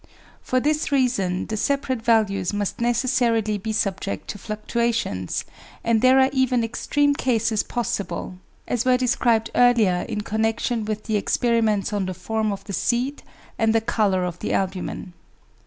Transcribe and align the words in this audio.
For 0.41 0.59
this 0.59 0.91
reason 0.91 1.45
the 1.45 1.55
separate 1.55 2.01
values 2.01 2.53
must 2.53 2.81
necessarily 2.81 3.59
be 3.59 3.71
subject 3.71 4.27
to 4.29 4.39
fluctuations, 4.39 5.45
and 5.83 6.01
there 6.01 6.19
are 6.19 6.31
even 6.33 6.63
extreme 6.63 7.13
cases 7.13 7.61
possible, 7.61 8.39
as 8.67 8.83
were 8.83 8.97
described 8.97 9.51
earlier 9.53 10.03
in 10.09 10.21
connection 10.21 10.85
with 10.85 11.03
the 11.03 11.17
experiments 11.17 11.93
on 11.93 12.07
the 12.07 12.15
form 12.15 12.51
of 12.51 12.63
the 12.63 12.73
seed 12.73 13.21
and 13.59 13.75
the 13.75 13.79
colour 13.81 14.25
of 14.25 14.39
the 14.39 14.53
albumen. 14.53 15.13